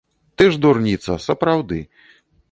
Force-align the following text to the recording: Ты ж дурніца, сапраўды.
Ты 0.41 0.45
ж 0.53 0.61
дурніца, 0.63 1.17
сапраўды. 1.27 1.79